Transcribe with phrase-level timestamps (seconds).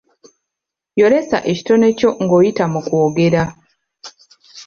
[0.99, 3.43] Yolesa ekitone kyo ng'oyita mu kwogera.